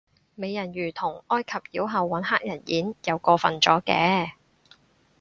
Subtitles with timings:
[0.33, 4.31] 美人魚同埃及妖后搵黑人演又過份咗嘅